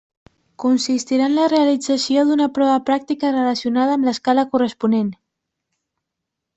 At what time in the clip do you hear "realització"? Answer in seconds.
1.53-2.25